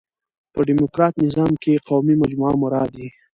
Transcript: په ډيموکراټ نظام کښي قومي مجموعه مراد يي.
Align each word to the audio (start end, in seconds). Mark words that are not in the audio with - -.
په 0.53 0.59
ډيموکراټ 0.67 1.13
نظام 1.25 1.51
کښي 1.61 1.73
قومي 1.87 2.15
مجموعه 2.21 2.55
مراد 2.63 2.91
يي. 3.01 3.09